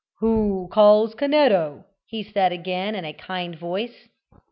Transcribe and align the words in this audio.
"Who 0.17 0.67
calls 0.71 1.13
Canetto?" 1.13 1.83
he 2.07 2.23
said 2.23 2.51
again, 2.51 2.95
in 2.95 3.05
a 3.05 3.13
kind 3.13 3.55
voice. 3.55 4.09